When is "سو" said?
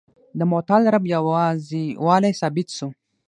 2.77-2.87